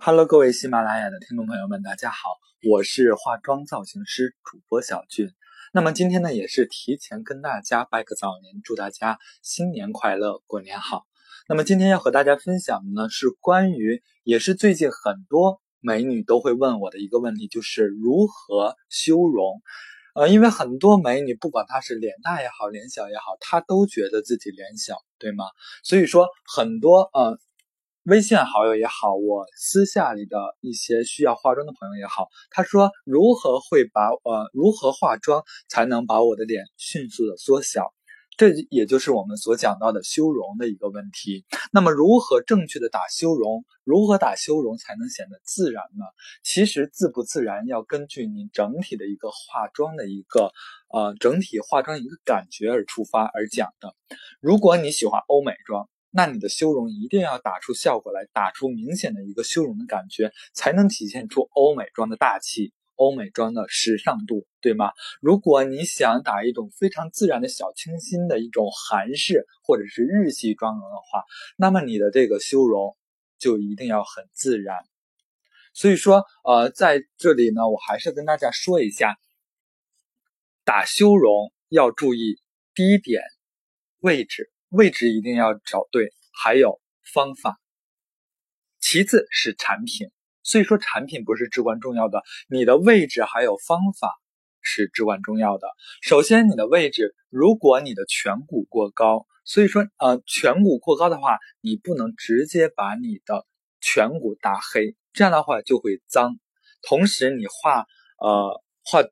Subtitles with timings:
[0.00, 2.16] Hello，各位喜马拉雅的听众朋友们，大家好，
[2.70, 5.32] 我是化妆造型师主播小俊。
[5.72, 11.02] 那么今天呢，也是提前跟大家拜个早年，祝大家新年快乐，过年好。
[11.48, 19.60] 那么今天要和大家分享的呢，是关于，也是最近很多美女都会问我的一个问题，就是如何修容。
[20.14, 25.44] 呃，因为很多美女，不管她是脸大也好，脸小也好，她都觉得自己脸小，对吗？
[25.82, 27.36] 所以说很多呃。
[28.04, 37.92] 微信好友也好，我私下里的一些需要化妆的朋友也好，他说如何会把呃如何化妆才能把我的脸迅速的缩小？
[38.38, 41.44] 这也就是我们所讲到的修容的一个问题。
[41.72, 43.64] 那么如何正确的打修容？
[43.84, 46.04] 如何打修容才能显得自然呢？
[46.42, 50.52] 其实自不自然要根据你整体的一个化妆的一个
[50.88, 53.94] 呃整体化妆一个感觉而出发而讲的。
[54.40, 55.90] 如果你喜欢欧美妆。
[56.10, 64.92] 那你的修容一定要打出效果来，打出明显的一个修容的感觉，才能体现出欧美妆的大气、欧美妆的时尚度，对吗？
[65.20, 71.24] 如果你想打一种非常自然的小清新的一种韩式或者是日系妆容的话，
[71.56, 72.96] 那么你的这个修容
[73.38, 74.78] 就一定要很自然。
[75.74, 79.16] 所以说，呃，在这里呢，我还是跟大家说一下，
[80.64, 82.40] 打修容要注意
[82.74, 83.22] 第一点，
[84.00, 84.50] 位置。
[84.70, 86.80] 位置一定要找对，还有
[87.12, 87.58] 方法。
[88.80, 90.08] 其次是产品，
[90.42, 94.14] 所以说产品不是至关重要的，你的位置还有方法
[94.62, 95.68] 是至关重要的。
[96.00, 103.46] 首先，你的位置，如果你的颧骨过高，所以说呃颧骨过高的话，你不能直接把你的
[103.82, 106.38] 颧骨打黑，这样的话就会脏。
[106.82, 107.86] 同时，你画
[108.18, 109.02] 呃画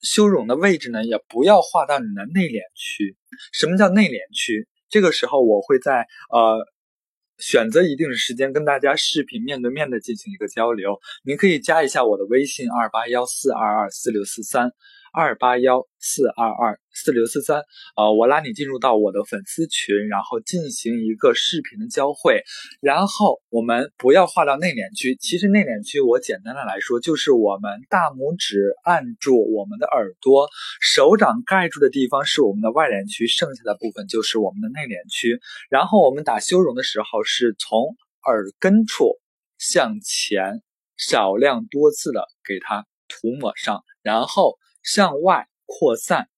[0.00, 3.16] 修容的位置呢，也不要画到你的内敛区。
[3.52, 4.68] 什么叫内敛区？
[4.94, 6.64] 这个时候，我会在呃
[7.38, 11.00] 选择一定的时间跟大家视频面对面的进行一个交流。
[11.24, 14.70] 您可以加一下我的微信二八幺四二二四六四三。
[15.14, 17.62] 二八幺四二二四六四三，
[17.96, 22.42] 呃，我拉你进入到我的粉丝群，然后进行一个视频的交汇，
[22.80, 25.16] 然后我们不要画到内敛区。
[25.20, 30.48] 其实内敛区，我简单的来说，就是我们大拇指按住我们的耳朵，
[30.80, 35.38] 手掌盖住的地方是我们的外敛区，剩下的部分就是我们的内敛区。
[35.70, 37.94] 然后我们打修容的时候，是从
[38.26, 39.12] 耳根处
[39.58, 40.60] 向前
[40.96, 44.58] 少量多次的给它涂抹上，然后。
[44.84, 46.28] 向外扩散，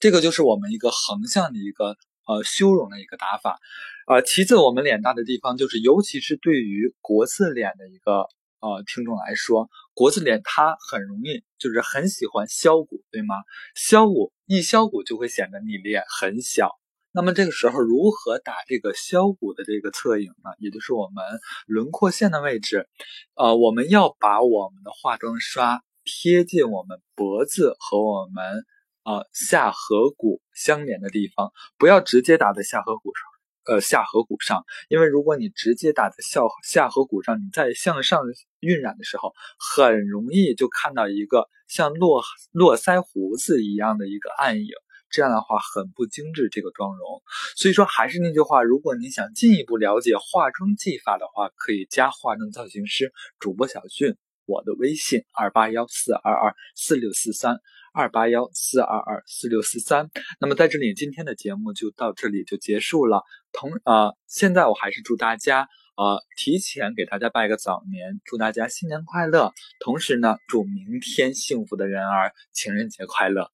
[0.00, 3.60] 这个就是我们一个横向的一个呃修容的一个打法，
[4.08, 8.26] 呃，其次我们脸大的地方，就是尤其是对于国字脸的一个
[8.60, 13.36] 呃听众来说，国字脸它很容易就是很喜欢削骨，对吗？
[13.74, 16.78] 削骨一削骨就会显得你脸很小。
[17.14, 20.50] 那么这个时候如何打这个削骨的这个侧影呢？
[20.58, 21.22] 也就是我们
[21.66, 22.88] 轮廓线的位置，
[23.34, 25.82] 呃，我们要把我们的化妆刷。
[26.04, 28.64] 贴近我们脖子和我们
[29.04, 38.22] 呃下颌骨相连的地方，不要直接打在下颌骨上，呃下颌骨上，因为如果你直接打在下下颌骨上，你在向上
[38.60, 44.68] 晕染的时候，很容易就看到一个像络络腮胡子一样的一个暗影，
[45.10, 47.22] 这样的话很不精致这个妆容。
[47.56, 54.16] 所以说还是那句话，如果你想进一步了解化妆技法的话，可以加化妆造型师主播小俊。
[54.52, 57.56] 我的微信二八幺四二二四六四三
[57.94, 60.10] 二八幺四二二四六四三。
[60.40, 63.22] 那么在这里，今天的节目就到这里就结束了。
[63.52, 69.52] 同呃，现在我还是祝大家呃提前给大家拜个早年，祝大家新年快乐。
[69.80, 73.50] 同时呢，祝明天幸福的人儿情人节快乐。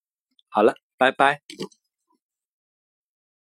[0.49, 1.43] 好了，拜拜。